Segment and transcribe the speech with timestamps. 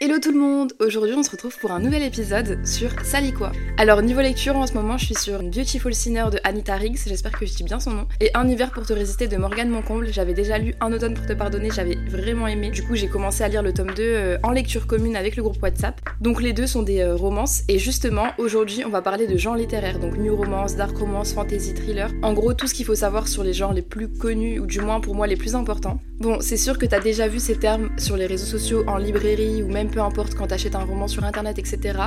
[0.00, 3.32] Hello tout le monde Aujourd'hui on se retrouve pour un nouvel épisode sur Sally.
[3.78, 7.30] Alors niveau lecture en ce moment je suis sur Beautiful Sinner de Anita Riggs, j'espère
[7.30, 10.12] que je dis bien son nom, et Un hiver pour te résister de Morgane Moncomble,
[10.12, 13.44] j'avais déjà lu Un automne pour te pardonner, j'avais vraiment aimé, du coup j'ai commencé
[13.44, 16.00] à lire le tome 2 euh, en lecture commune avec le groupe WhatsApp.
[16.20, 19.56] Donc les deux sont des euh, romances, et justement aujourd'hui on va parler de genres
[19.56, 23.28] littéraires, donc new romance, dark romance, fantasy, thriller, en gros tout ce qu'il faut savoir
[23.28, 26.00] sur les genres les plus connus, ou du moins pour moi les plus importants.
[26.18, 29.62] Bon c'est sûr que t'as déjà vu ces termes sur les réseaux sociaux, en librairie,
[29.62, 31.98] ou même peu importe quand t'achètes un roman sur internet, etc.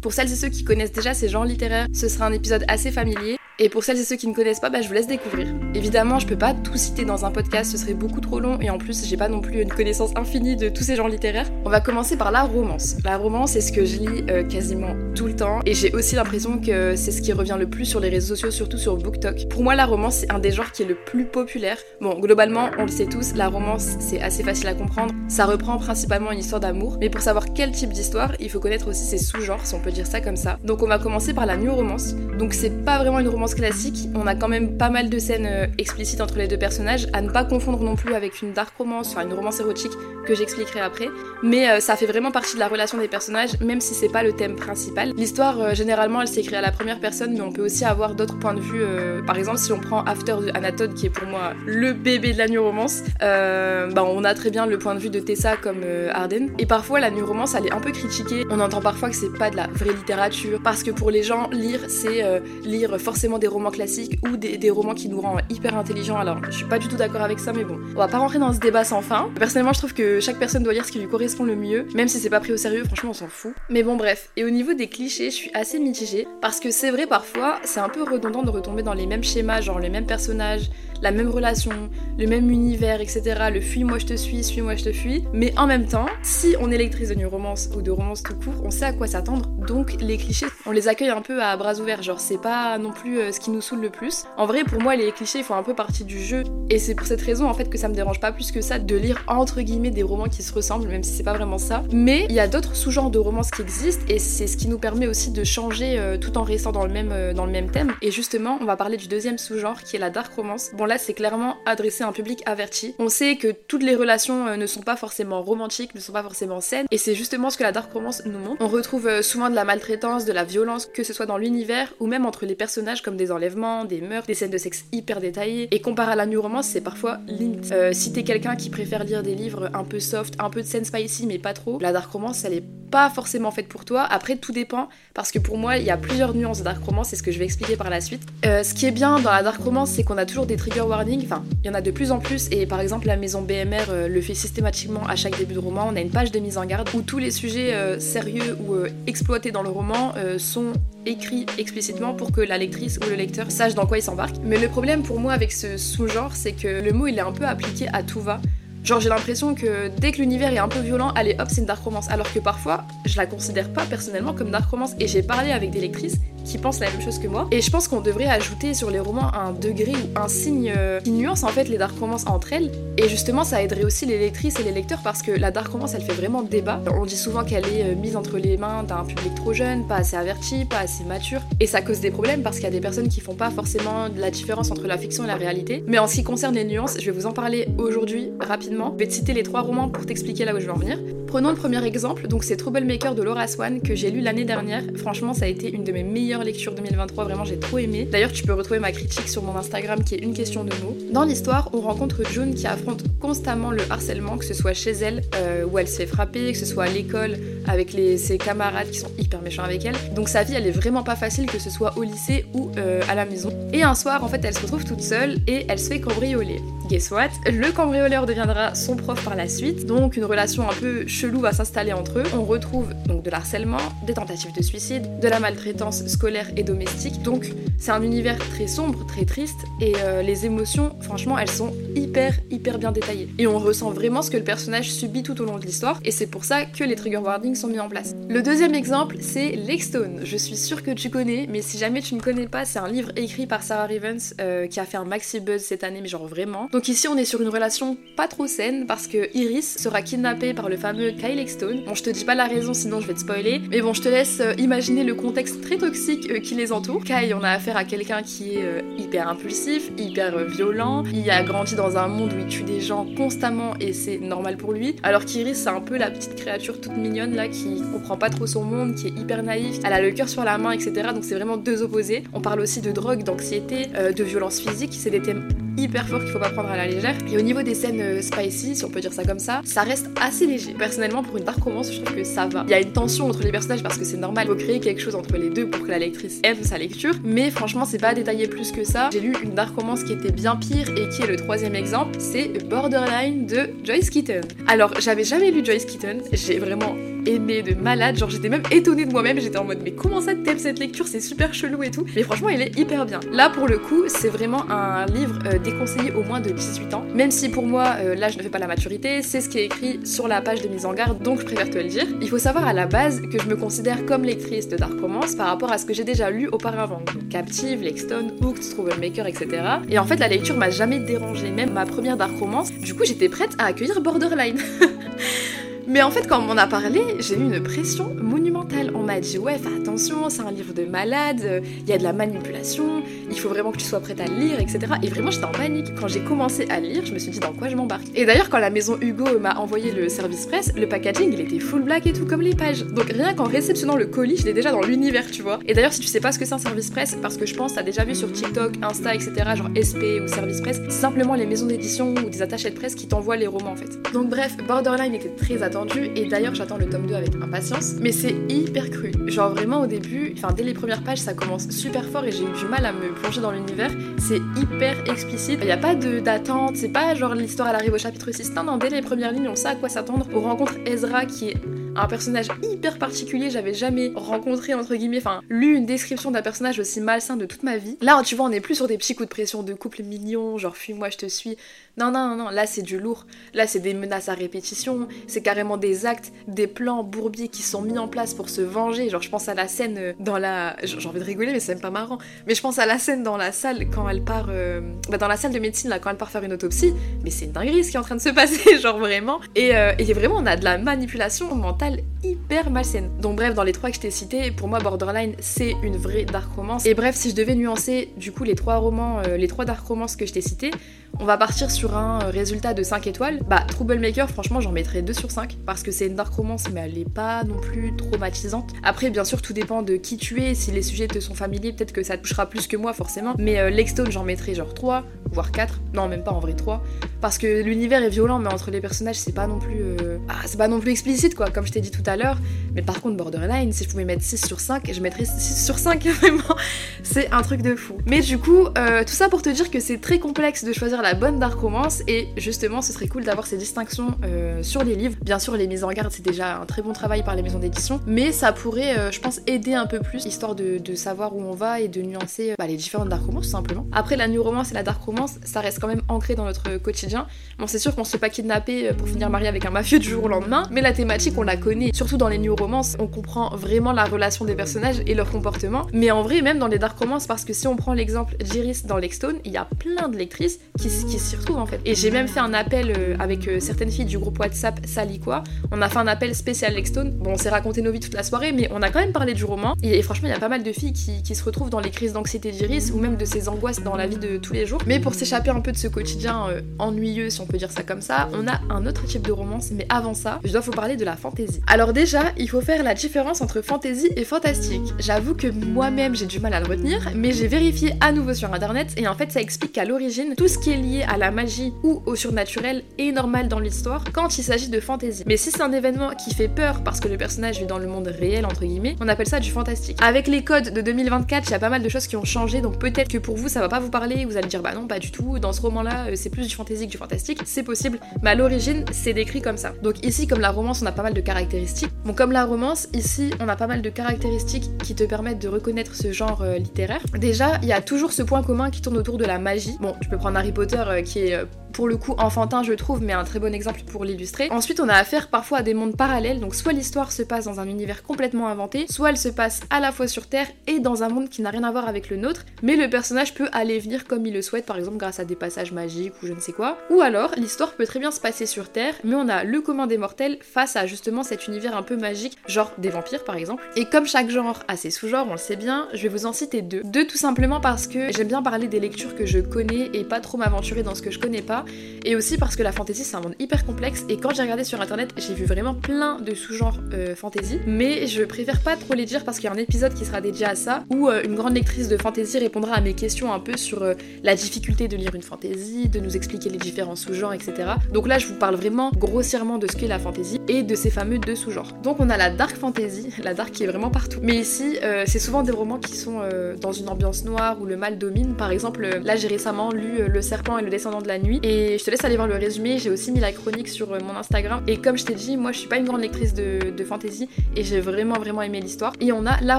[0.00, 2.90] Pour celles et ceux qui connaissent déjà ces genres littéraires, ce sera un épisode assez
[2.90, 3.36] familier.
[3.58, 5.48] Et pour celles et ceux qui ne connaissent pas, bah, je vous laisse découvrir.
[5.74, 8.70] Évidemment, je peux pas tout citer dans un podcast, ce serait beaucoup trop long, et
[8.70, 11.50] en plus, j'ai pas non plus une connaissance infinie de tous ces genres littéraires.
[11.66, 12.96] On va commencer par la romance.
[13.04, 14.94] La romance, c'est ce que je lis euh, quasiment
[15.26, 18.08] le temps, et j'ai aussi l'impression que c'est ce qui revient le plus sur les
[18.08, 19.48] réseaux sociaux, surtout sur BookTok.
[19.48, 21.78] Pour moi, la romance, c'est un des genres qui est le plus populaire.
[22.00, 25.12] Bon, globalement, on le sait tous, la romance, c'est assez facile à comprendre.
[25.28, 28.88] Ça reprend principalement une histoire d'amour, mais pour savoir quel type d'histoire, il faut connaître
[28.88, 30.58] aussi ses sous-genres, si on peut dire ça comme ça.
[30.64, 32.14] Donc on va commencer par la new romance.
[32.38, 35.46] Donc c'est pas vraiment une romance classique, on a quand même pas mal de scènes
[35.46, 38.76] euh, explicites entre les deux personnages, à ne pas confondre non plus avec une dark
[38.76, 39.92] romance, enfin une romance érotique
[40.26, 41.08] que j'expliquerai après,
[41.42, 44.22] mais euh, ça fait vraiment partie de la relation des personnages, même si c'est pas
[44.22, 45.09] le thème principal.
[45.16, 48.38] L'histoire, euh, généralement, elle s'écrit à la première personne, mais on peut aussi avoir d'autres
[48.38, 48.82] points de vue.
[49.26, 52.38] par exemple, si on prend After de Anatole, qui est pour moi le bébé de
[52.38, 55.82] la new romance, bah, on a très bien le point de vue de Tessa comme
[56.12, 56.50] Arden.
[56.58, 58.44] Et parfois, la new romance, elle est un peu critiquée.
[58.50, 61.48] On entend parfois que c'est pas de la vraie littérature, parce que pour les gens,
[61.50, 62.24] lire, c'est
[62.64, 66.18] lire forcément des romans classiques ou des, romans qui nous rendent hyper intelligents.
[66.18, 68.38] Alors, je suis pas du tout d'accord avec ça, mais bon, on va pas rentrer
[68.38, 69.30] dans ce débat sans fin.
[69.38, 72.08] Personnellement, je trouve que chaque personne doit lire ce qui lui correspond le mieux, même
[72.08, 73.52] si c'est pas pris au sérieux, franchement, on s'en fout.
[73.68, 74.30] Mais bon, bref.
[74.36, 77.80] Et au niveau des clichés, je suis assez mitigée, parce que c'est vrai, parfois, c'est
[77.80, 80.70] un peu redondant de retomber dans les mêmes schémas, genre les mêmes personnages,
[81.02, 81.72] la même relation,
[82.18, 83.22] le même univers, etc.
[83.52, 85.24] Le fuis-moi je te suis, suis-moi je te fuis.
[85.32, 88.34] Mais en même temps, si on est lectrice de new romance ou de romance tout
[88.34, 89.46] court, on sait à quoi s'attendre.
[89.66, 92.02] Donc les clichés, on les accueille un peu à bras ouverts.
[92.02, 94.24] Genre c'est pas non plus euh, ce qui nous saoule le plus.
[94.36, 96.42] En vrai, pour moi, les clichés font un peu partie du jeu.
[96.68, 98.78] Et c'est pour cette raison en fait que ça me dérange pas plus que ça
[98.78, 101.82] de lire entre guillemets des romans qui se ressemblent, même si c'est pas vraiment ça.
[101.92, 104.78] Mais il y a d'autres sous-genres de romances qui existent et c'est ce qui nous
[104.80, 107.70] permet aussi de changer euh, tout en restant dans le même euh, dans le même
[107.70, 107.92] thème.
[108.02, 110.70] Et justement, on va parler du deuxième sous-genre qui est la dark romance.
[110.74, 112.94] Bon là, c'est clairement adressé à un public averti.
[112.98, 116.60] On sait que toutes les relations ne sont pas forcément romantiques, ne sont pas forcément
[116.60, 118.56] saines, et c'est justement ce que la dark romance nous montre.
[118.60, 122.06] On retrouve souvent de la maltraitance, de la violence, que ce soit dans l'univers ou
[122.06, 125.68] même entre les personnages comme des enlèvements, des meurtres, des scènes de sexe hyper détaillées.
[125.70, 127.70] Et comparé à la new romance, c'est parfois limite.
[127.72, 130.66] Euh, si t'es quelqu'un qui préfère lire des livres un peu soft, un peu de
[130.66, 134.02] scène spicy mais pas trop, la dark romance elle est pas forcément faite pour toi.
[134.02, 134.69] Après, tout dépend,
[135.14, 137.32] parce que pour moi, il y a plusieurs nuances de dark romance, c'est ce que
[137.32, 138.22] je vais expliquer par la suite.
[138.44, 140.82] Euh, ce qui est bien dans la dark romance, c'est qu'on a toujours des trigger
[140.82, 143.42] warnings, enfin, il y en a de plus en plus, et par exemple, la maison
[143.42, 145.88] BMR euh, le fait systématiquement à chaque début de roman.
[145.90, 148.76] On a une page de mise en garde où tous les sujets sérieux ou
[149.06, 150.72] exploités dans le roman sont
[151.06, 154.36] écrits explicitement pour que la lectrice ou le lecteur sache dans quoi il s'embarque.
[154.42, 157.32] Mais le problème pour moi avec ce sous-genre, c'est que le mot il est un
[157.32, 158.40] peu appliqué à tout va.
[158.82, 161.66] Genre j'ai l'impression que dès que l'univers est un peu violent, allez hop c'est une
[161.66, 162.10] dark romance.
[162.10, 164.92] Alors que parfois je la considère pas personnellement comme dark romance.
[164.98, 167.48] Et j'ai parlé avec des lectrices qui pensent la même chose que moi.
[167.50, 171.00] Et je pense qu'on devrait ajouter sur les romans un degré ou un signe euh,
[171.00, 172.70] qui nuance en fait les dark romances entre elles.
[172.96, 175.94] Et justement, ça aiderait aussi les lectrices et les lecteurs parce que la dark romance,
[175.94, 176.80] elle fait vraiment débat.
[176.92, 179.96] On dit souvent qu'elle est euh, mise entre les mains d'un public trop jeune, pas
[179.96, 181.40] assez averti, pas assez mature.
[181.60, 184.08] Et ça cause des problèmes parce qu'il y a des personnes qui font pas forcément
[184.16, 185.84] la différence entre la fiction et la réalité.
[185.86, 188.92] Mais en ce qui concerne les nuances, je vais vous en parler aujourd'hui rapidement.
[188.94, 190.98] Je vais te citer les trois romans pour t'expliquer là où je veux en venir.
[191.30, 194.82] Prenons le premier exemple, donc c'est Troublemaker de Laura Swan que j'ai lu l'année dernière.
[194.96, 198.04] Franchement, ça a été une de mes meilleures lectures 2023, vraiment j'ai trop aimé.
[198.10, 200.96] D'ailleurs, tu peux retrouver ma critique sur mon Instagram qui est une question de mots.
[201.12, 205.22] Dans l'histoire, on rencontre June qui affronte constamment le harcèlement, que ce soit chez elle,
[205.36, 207.36] euh, où elle se fait frapper, que ce soit à l'école,
[207.68, 209.94] avec ses camarades qui sont hyper méchants avec elle.
[210.16, 213.02] Donc sa vie, elle est vraiment pas facile, que ce soit au lycée ou euh,
[213.08, 213.50] à la maison.
[213.72, 216.60] Et un soir, en fait, elle se retrouve toute seule et elle se fait cambrioler.
[216.88, 217.28] Guess what?
[217.46, 221.52] Le cambrioleur deviendra son prof par la suite, donc une relation un peu chelou va
[221.52, 222.24] s'installer entre eux.
[222.34, 223.76] On retrouve donc de l'harcèlement,
[224.06, 227.20] des tentatives de suicide, de la maltraitance scolaire et domestique.
[227.22, 231.74] Donc c'est un univers très sombre, très triste, et euh, les émotions, franchement, elles sont
[231.94, 233.28] hyper, hyper bien détaillées.
[233.38, 236.10] Et on ressent vraiment ce que le personnage subit tout au long de l'histoire, et
[236.10, 238.14] c'est pour ça que les trigger warnings sont mis en place.
[238.28, 240.20] Le deuxième exemple, c'est Stone.
[240.24, 242.88] Je suis sûre que tu connais, mais si jamais tu ne connais pas, c'est un
[242.88, 246.08] livre écrit par Sarah Rivens euh, qui a fait un maxi buzz cette année, mais
[246.08, 246.68] genre vraiment.
[246.72, 250.52] Donc ici, on est sur une relation pas trop saine parce que Iris sera kidnappée
[250.54, 251.82] par le fameux Kyle Stone.
[251.86, 253.60] Bon, je te dis pas la raison, sinon je vais te spoiler.
[253.70, 257.04] Mais bon, je te laisse euh, imaginer le contexte très toxique euh, qui les entoure.
[257.04, 261.04] Kyle, on a affaire à quelqu'un qui est euh, hyper impulsif, hyper violent.
[261.12, 264.56] Il a grandi dans un monde où il tue des gens constamment et c'est normal
[264.56, 264.96] pour lui.
[265.02, 268.46] Alors qu'Iris, c'est un peu la petite créature toute mignonne là qui comprend pas trop
[268.46, 269.78] son monde, qui est hyper naïf.
[269.84, 271.08] Elle a le cœur sur la main, etc.
[271.14, 272.24] Donc c'est vraiment deux opposés.
[272.32, 274.92] On parle aussi de drogue, d'anxiété, de violence physique.
[274.92, 275.48] C'est des thèmes
[275.80, 277.16] hyper forts qu'il faut pas prendre à la légère.
[277.32, 280.06] Et au niveau des scènes spicy, si on peut dire ça comme ça, ça reste
[280.20, 280.74] assez léger.
[280.74, 282.64] Personnellement, pour une dark romance, je trouve que ça va.
[282.66, 284.80] Il y a une tension entre les personnages parce que c'est normal, il faut créer
[284.80, 287.14] quelque chose entre les deux pour que la lectrice aime sa lecture.
[287.24, 289.10] Mais franchement, c'est pas détaillé plus que ça.
[289.12, 292.16] J'ai lu une dark romance qui était bien pire et qui est le troisième exemple,
[292.18, 294.42] c'est Borderline de Joyce Keaton.
[294.66, 296.94] Alors, j'avais jamais lu Joyce Keaton, j'ai vraiment
[297.26, 300.34] aimé de malade, genre j'étais même étonnée de moi-même, j'étais en mode mais comment ça
[300.34, 302.06] t'aimes cette lecture, c'est super chelou et tout.
[302.14, 303.20] Mais franchement, il est hyper bien.
[303.32, 307.04] Là, pour le coup, c'est vraiment un livre euh, déconseillé au moins de 18 ans.
[307.14, 309.58] Même si pour moi, euh, là, je ne fais pas la maturité, c'est ce qui
[309.58, 312.06] est écrit sur la page de mise en garde, donc je préfère te le dire.
[312.20, 315.34] Il faut savoir à la base que je me considère comme lectrice de Dark Romance
[315.34, 317.02] par rapport à ce que j'ai déjà lu auparavant.
[317.30, 319.48] Captive, Lexstone, Hooked, Troublemaker, etc.
[319.88, 322.72] Et en fait, la lecture m'a jamais dérangée, même ma première Dark Romance.
[322.72, 324.58] Du coup, j'étais prête à accueillir Borderline.
[325.90, 328.49] Mais en fait, quand on m'en a parlé, j'ai eu une pression monumentale.
[328.94, 332.02] On m'a dit ouais, fais attention, c'est un livre de malade, il y a de
[332.02, 334.80] la manipulation, il faut vraiment que tu sois prête à le lire, etc.
[335.02, 335.94] Et vraiment, j'étais en panique.
[335.98, 338.06] Quand j'ai commencé à lire, je me suis dit dans quoi je m'embarque?
[338.14, 341.58] Et d'ailleurs, quand la maison Hugo m'a envoyé le service presse, le packaging, il était
[341.58, 342.84] full black et tout comme les pages.
[342.84, 345.58] Donc rien qu'en réceptionnant le colis, j'étais déjà dans l'univers, tu vois.
[345.66, 347.54] Et d'ailleurs, si tu sais pas ce que c'est un service presse, parce que je
[347.54, 349.32] pense t'as déjà vu sur TikTok, Insta, etc.
[349.56, 352.94] genre SP ou service presse, c'est simplement les maisons d'édition ou des attachés de presse
[352.94, 353.98] qui t'envoient les romans en fait.
[354.12, 358.12] Donc bref, Borderline était très attendu et d'ailleurs j'attends le tome 2 avec impatience, mais
[358.12, 359.12] c'est hyper cru.
[359.26, 362.44] Genre vraiment au début, enfin dès les premières pages ça commence super fort et j'ai
[362.44, 365.94] eu du mal à me plonger dans l'univers, c'est hyper explicite, il n'y a pas
[365.94, 369.32] d'attente, c'est pas genre l'histoire elle arrive au chapitre 6, non non, dès les premières
[369.32, 371.56] lignes on sait à quoi s'attendre, on rencontre Ezra qui est
[372.00, 376.78] un personnage hyper particulier, j'avais jamais rencontré entre guillemets, enfin lu une description d'un personnage
[376.78, 377.98] aussi malsain de toute ma vie.
[378.00, 380.56] Là tu vois on est plus sur des petits coups de pression de couple mignon,
[380.56, 381.56] genre fuis-moi je te suis.
[381.98, 385.42] Non non non non, là c'est du lourd, là c'est des menaces à répétition, c'est
[385.42, 389.10] carrément des actes, des plans bourbiers qui sont mis en place pour se venger.
[389.10, 391.74] Genre je pense à la scène euh, dans la, j'ai envie de rigoler mais c'est
[391.74, 394.46] même pas marrant, mais je pense à la scène dans la salle quand elle part,
[394.48, 394.80] euh,
[395.10, 396.94] bah, dans la salle de médecine là quand elle part faire une autopsie,
[397.24, 399.40] mais c'est une dinguerie ce qui est en train de se passer, genre vraiment.
[399.54, 401.89] Et, euh, et vraiment on a de la manipulation mentale
[402.22, 403.10] hyper malsaine.
[403.20, 406.24] Donc bref, dans les trois que je t'ai cités, pour moi Borderline c'est une vraie
[406.24, 406.86] dark romance.
[406.86, 409.86] Et bref, si je devais nuancer du coup les trois romans, euh, les trois dark
[409.86, 410.70] romances que je t'ai cités,
[411.18, 413.40] on va partir sur un euh, résultat de 5 étoiles.
[413.48, 416.80] Bah Troublemaker, franchement j'en mettrais 2 sur 5 parce que c'est une dark romance mais
[416.80, 418.72] elle est pas non plus traumatisante.
[418.82, 421.72] Après bien sûr tout dépend de qui tu es, si les sujets te sont familiers,
[421.72, 423.34] peut-être que ça te touchera plus que moi forcément.
[423.38, 425.80] Mais euh, j'en mettrais genre 3, voire 4.
[425.94, 426.82] Non même pas en vrai 3.
[427.20, 429.96] Parce que l'univers est violent mais entre les personnages c'est pas non plus...
[430.28, 432.38] Ah, c'est pas non plus explicite quoi, comme je t'ai dit tout à l'heure.
[432.74, 435.78] Mais par contre, Borderline, si je pouvais mettre 6 sur 5, je mettrais 6 sur
[435.78, 436.56] 5, vraiment.
[437.02, 437.96] C'est un truc de fou.
[438.06, 440.99] Mais du coup, euh, tout ça pour te dire que c'est très complexe de choisir
[441.02, 444.94] la bonne dark romance, et justement, ce serait cool d'avoir ces distinctions euh, sur les
[444.94, 445.16] livres.
[445.22, 447.58] Bien sûr, les mises en garde, c'est déjà un très bon travail par les maisons
[447.58, 451.40] d'édition, mais ça pourrait, euh, je pense, aider un peu plus, histoire de, savoir où
[451.40, 453.86] on va et de nuancer bah, les différentes dark romances, tout simplement.
[453.92, 456.76] Après, la new romance et la dark romance, ça reste quand même ancré dans notre
[456.78, 457.26] quotidien.
[457.58, 460.08] Bon, c'est sûr qu'on se fait pas kidnapper pour finir marié avec un mafieux du
[460.08, 463.06] jour au lendemain, mais la thématique, on la connaît, surtout dans les new romances, on
[463.06, 465.86] comprend vraiment la relation des personnages et leur comportement.
[465.92, 468.84] Mais en vrai, même dans les dark romances, parce que si on prend l'exemple d'Iris
[468.84, 471.80] dans Lexstone, il y a plein de lectrices qui, qui s'y retrouvent en fait.
[471.84, 475.18] Et j'ai même fait un appel euh, avec euh, certaines filles du groupe WhatsApp Sally
[475.20, 475.44] quoi.
[475.72, 477.10] On a fait un appel spécial Lexstone.
[477.10, 479.34] Bon, on s'est raconté nos vies toute la soirée, mais on a quand même parlé
[479.34, 479.74] du roman.
[479.82, 481.90] Et, franchement, il y a pas mal de filles qui, qui se retrouvent dans les
[481.90, 484.80] crises d'anxiété d'Iris ou même de ses angoisses dans la vie de tous les jours.
[484.86, 487.82] Mais pour s'échapper un peu de ce quotidien euh, ennuyeux, si on peut dire ça
[487.82, 489.70] comme ça, on a un autre type de romance.
[489.72, 491.60] Mais avant ça, je dois vous parler de la fantaisie.
[491.66, 494.94] Alors déjà, il faut faire la différence entre fantasy et fantastique.
[494.98, 498.52] J'avoue que moi-même j'ai du mal à le retenir, mais j'ai vérifié à nouveau sur
[498.52, 501.30] internet et en fait ça explique qu'à l'origine, tout ce qui est lié à la
[501.30, 505.24] magie ou au surnaturel est normal dans l'histoire quand il s'agit de fantasy.
[505.26, 507.86] Mais si c'est un événement qui fait peur parce que le personnage vit dans le
[507.86, 509.98] monde réel, entre guillemets, on appelle ça du fantastique.
[510.02, 512.60] Avec les codes de 2024, il y a pas mal de choses qui ont changé,
[512.60, 514.86] donc peut-être que pour vous ça va pas vous parler, vous allez dire bah non,
[514.86, 517.62] pas du tout, dans ce roman-là euh, c'est plus du fantasy que du fantastique, c'est
[517.62, 519.72] possible, mais à l'origine c'est décrit comme ça.
[519.82, 521.90] Donc ici, comme la romance, on a pas mal de caractéristiques.
[522.04, 525.48] Bon, comme la romance, ici on a pas mal de caractéristiques qui te permettent de
[525.48, 527.00] reconnaître ce genre euh, littéraire.
[527.18, 529.76] Déjà, il y a toujours ce point commun qui tourne autour de la magie.
[529.80, 531.44] Bon, tu peux prendre Harry Potter euh, qui est
[531.80, 534.50] pour le coup enfantin je trouve, mais un très bon exemple pour l'illustrer.
[534.50, 537.58] Ensuite on a affaire parfois à des mondes parallèles, donc soit l'histoire se passe dans
[537.58, 541.04] un univers complètement inventé, soit elle se passe à la fois sur Terre et dans
[541.04, 543.78] un monde qui n'a rien à voir avec le nôtre, mais le personnage peut aller
[543.78, 546.40] venir comme il le souhaite, par exemple grâce à des passages magiques ou je ne
[546.40, 546.76] sais quoi.
[546.90, 549.86] Ou alors l'histoire peut très bien se passer sur Terre, mais on a le commun
[549.86, 553.62] des mortels face à justement cet univers un peu magique, genre des vampires par exemple.
[553.76, 556.34] Et comme chaque genre a ses sous-genres, on le sait bien, je vais vous en
[556.34, 556.82] citer deux.
[556.84, 560.20] Deux tout simplement parce que j'aime bien parler des lectures que je connais et pas
[560.20, 561.64] trop m'aventurer dans ce que je connais pas.
[562.04, 564.64] Et aussi parce que la fantasy c'est un monde hyper complexe et quand j'ai regardé
[564.64, 567.58] sur internet j'ai vu vraiment plein de sous-genres euh, fantasy.
[567.66, 570.20] Mais je préfère pas trop les dire parce qu'il y a un épisode qui sera
[570.20, 573.38] dédié à ça où euh, une grande lectrice de fantasy répondra à mes questions un
[573.38, 577.34] peu sur euh, la difficulté de lire une fantasy, de nous expliquer les différents sous-genres,
[577.34, 577.52] etc.
[577.92, 580.90] Donc là je vous parle vraiment grossièrement de ce qu'est la fantasy et de ces
[580.90, 581.74] fameux deux sous-genres.
[581.82, 584.20] Donc on a la dark fantasy, la dark qui est vraiment partout.
[584.22, 586.20] Mais ici c'est souvent des romans qui sont
[586.60, 588.34] dans une ambiance noire où le mal domine.
[588.36, 591.40] Par exemple là j'ai récemment lu Le serpent et le descendant de la nuit
[591.78, 594.62] je te laisse aller voir le résumé, j'ai aussi mis la chronique sur mon Instagram
[594.66, 597.62] et comme je t'ai dit moi je suis pas une grande lectrice de, fantasy et
[597.62, 598.92] j'ai vraiment vraiment aimé l'histoire.
[599.00, 599.58] Et on a la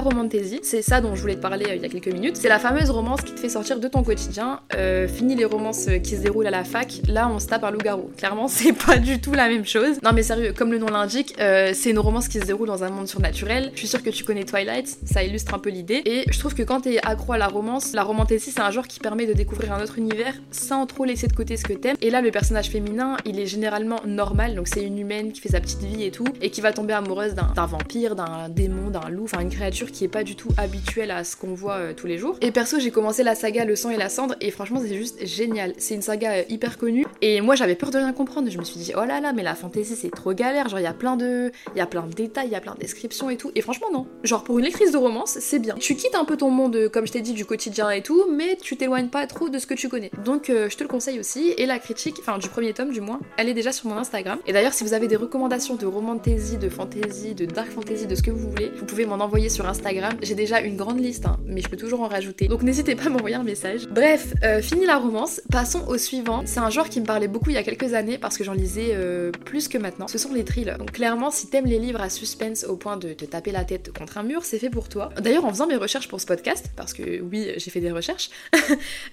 [0.00, 2.36] romantasy, c'est ça dont je voulais te parler euh, il y a quelques minutes.
[2.36, 4.60] C'est la fameuse romance qui te fait sortir de ton quotidien.
[4.74, 7.64] Euh, fini les romances euh, qui se déroulent à la fac, là on se tape
[7.64, 8.10] un loup-garou.
[8.16, 9.98] Clairement, c'est pas du tout la même chose.
[10.02, 12.90] Non mais sérieux, comme le nom l'indique, c'est une romance qui se déroule dans un
[12.90, 13.70] monde surnaturel.
[13.74, 16.02] Je suis sûre que tu connais Twilight, ça illustre un peu l'idée.
[16.04, 18.88] Et je trouve que quand t'es accro à la romance, la romantasy c'est un genre
[18.88, 22.10] qui permet de découvrir un autre univers sans trop laisser de côté ce que Et
[22.10, 25.60] là, le personnage féminin, il est généralement normal, donc c'est une humaine qui fait sa
[25.60, 29.24] petite vie et tout, et qui va tomber amoureuse d'un vampire, d'un démon, d'un loup,
[29.24, 32.06] enfin une créature qui est pas du tout habituelle à ce qu'on voit euh, tous
[32.06, 32.36] les jours.
[32.40, 35.24] Et perso, j'ai commencé la saga Le sang et la cendre et franchement, c'est juste
[35.26, 35.72] génial.
[35.78, 38.50] C'est une saga euh, hyper connue et moi j'avais peur de rien comprendre.
[38.50, 40.68] Je me suis dit, oh là là, mais la fantasy c'est trop galère.
[40.68, 41.50] Genre, il y a plein de.
[41.74, 43.50] Il y a plein de détails, il y a plein de descriptions et tout.
[43.54, 44.06] Et franchement, non.
[44.22, 45.76] Genre, pour une lectrice de romance, c'est bien.
[45.78, 48.26] Tu quittes un peu ton monde, euh, comme je t'ai dit, du quotidien et tout,
[48.30, 50.10] mais tu t'éloignes pas trop de ce que tu connais.
[50.24, 51.54] Donc, je te le conseille aussi.
[51.56, 54.38] Et la critique, enfin, du premier tome du moins, elle est déjà sur mon Instagram.
[54.46, 58.14] Et d'ailleurs, si vous avez des recommandations de romantasy, de fantasy, de dark fantasy, de
[58.14, 60.14] ce que vous voulez, vous pouvez m'en envoyer sur Instagram.
[60.22, 62.48] J'ai déjà une grande liste, hein, mais je peux toujours en rajouter.
[62.48, 63.86] Donc n'hésitez pas à m'envoyer un message.
[63.88, 65.40] Bref, euh, fini la romance.
[65.50, 66.42] Passons au suivant.
[66.44, 68.54] C'est un genre qui me parlait beaucoup il y a quelques années parce que j'en
[68.54, 70.08] lisais euh, plus que maintenant.
[70.08, 70.78] Ce sont les thrillers.
[70.78, 73.92] Donc clairement, si t'aimes les livres à suspense au point de te taper la tête
[73.92, 75.10] contre un mur, c'est fait pour toi.
[75.20, 78.30] D'ailleurs, en faisant mes recherches pour ce podcast, parce que oui, j'ai fait des recherches,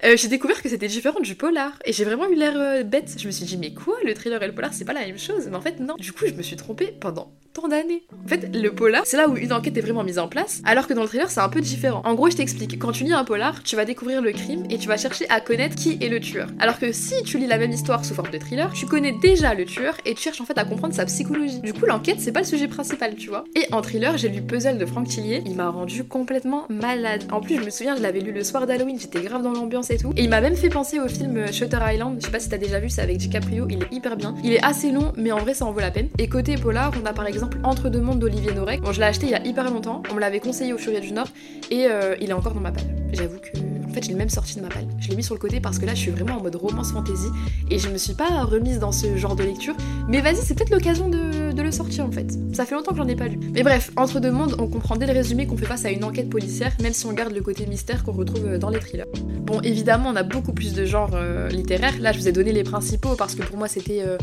[0.04, 1.72] euh, j'ai découvert que c'était différent du polar.
[1.84, 3.16] Et j'ai vraiment eu l'air bête.
[3.18, 5.18] Je me suis dit, mais quoi, le thriller et le polar, c'est pas la même
[5.18, 5.46] chose?
[5.50, 5.96] Mais en fait, non.
[5.98, 8.04] Du coup, je me suis trompée pendant tant d'années.
[8.24, 10.86] En fait, le polar, c'est là où une enquête est vraiment mise en place, alors
[10.86, 12.00] que dans le thriller, c'est un peu différent.
[12.04, 12.78] En gros, je t'explique.
[12.78, 15.40] Quand tu lis un polar, tu vas découvrir le crime et tu vas chercher à
[15.40, 16.48] connaître qui est le tueur.
[16.58, 19.54] Alors que si tu lis la même histoire sous forme de thriller, tu connais déjà
[19.54, 21.60] le tueur et tu cherches en fait à comprendre sa psychologie.
[21.60, 23.44] Du coup, l'enquête, c'est pas le sujet principal, tu vois.
[23.56, 25.42] Et en thriller, j'ai lu Puzzle de Franck Tillier.
[25.46, 27.24] Il m'a rendu complètement malade.
[27.32, 29.90] En plus, je me souviens, je l'avais lu le soir d'Halloween, j'étais grave dans l'ambiance
[29.90, 30.12] et tout.
[30.16, 32.16] Et il m'a même fait penser au film Shutter Island.
[32.20, 33.66] Je sais pas si t'as déjà vu, c'est avec DiCaprio.
[33.68, 34.34] Il est hyper bien.
[34.44, 36.08] Il est assez long, mais en vrai, ça en vaut la peine.
[36.18, 38.80] Et côté polar, on a par exemple Entre deux mondes d'Olivier Norek.
[38.80, 40.02] Bon, je l'ai acheté il y a hyper longtemps.
[40.10, 41.28] On me l'avait conseillé au Furia du Nord
[41.70, 42.84] et euh, il est encore dans ma palle.
[43.12, 44.86] J'avoue que en fait, je l'ai même sorti de ma palle.
[45.00, 46.92] Je l'ai mis sur le côté parce que là, je suis vraiment en mode romance
[46.92, 47.26] fantasy
[47.70, 49.74] et je me suis pas remise dans ce genre de lecture.
[50.08, 52.26] Mais vas-y, c'est peut-être l'occasion de, le sortir en fait.
[52.54, 53.38] Ça fait longtemps que j'en ai pas lu.
[53.52, 56.04] Mais bref, entre deux mondes, on comprend dès le résumé qu'on fait face à une
[56.04, 59.06] enquête policière, même si on garde le côté mystère qu'on retrouve euh, dans les thrillers.
[59.42, 61.98] Bon, évidemment, on a beaucoup plus de genres euh, littéraires.
[62.00, 64.16] Là, je vous ai donné les principaux parce que pour moi, c'était euh,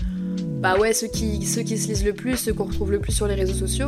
[0.62, 3.12] bah ouais, ceux qui, ceux qui se lisent le plus, ceux qu'on retrouve le plus
[3.12, 3.88] sur les réseaux sociaux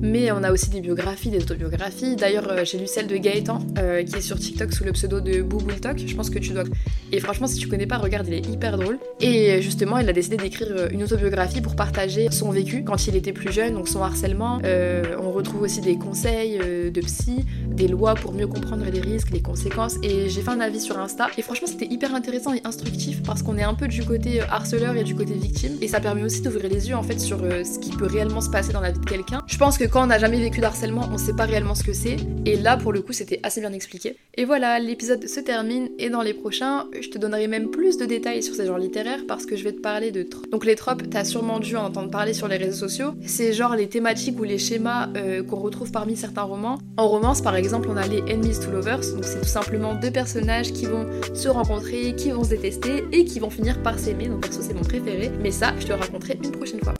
[0.00, 2.16] mais on a aussi des biographies, des autobiographies.
[2.16, 5.20] D'ailleurs, euh, j'ai lu celle de Gaëtan, euh, qui est sur TikTok sous le pseudo
[5.20, 5.42] de
[5.80, 5.98] Talk.
[5.98, 6.64] Je pense que tu dois.
[7.12, 8.98] Et franchement, si tu connais pas, regarde, il est hyper drôle.
[9.20, 13.16] Et justement, il a décidé d'écrire euh, une autobiographie pour partager son vécu quand il
[13.16, 14.60] était plus jeune, donc son harcèlement.
[14.64, 17.44] on retrouve aussi des conseils de psy,
[17.76, 19.96] des lois pour mieux comprendre les risques, les conséquences.
[20.02, 21.28] Et j'ai fait un avis sur Insta.
[21.38, 24.96] Et franchement, c'était hyper intéressant et instructif parce qu'on est un peu du côté harceleur
[24.96, 25.76] et du côté victime.
[25.80, 28.50] Et ça permet aussi d'ouvrir les yeux en fait sur ce qui peut réellement se
[28.50, 29.42] passer dans la vie de quelqu'un.
[29.46, 31.92] Je pense que quand on n'a jamais vécu d'harcèlement, on sait pas réellement ce que
[31.92, 32.16] c'est.
[32.44, 34.16] Et là, pour le coup, c'était assez bien expliqué.
[34.34, 35.88] Et voilà, l'épisode se termine.
[35.98, 39.20] Et dans les prochains, je te donnerai même plus de détails sur ces genres littéraires
[39.28, 40.50] parce que je vais te parler de tropes.
[40.50, 43.14] Donc les tropes, t'as sûrement dû en entendre parler sur les réseaux sociaux.
[43.26, 46.78] C'est genre les thématiques ou les schémas euh, qu'on retrouve parmi certains romans.
[46.96, 49.00] En romance, par exemple, on a les enemies to lovers.
[49.12, 53.24] Donc c'est tout simplement deux personnages qui vont se rencontrer, qui vont se détester et
[53.24, 54.28] qui vont finir par s'aimer.
[54.28, 55.30] Donc perso, c'est mon préféré.
[55.42, 56.94] Mais ça, je te le raconterai une prochaine fois.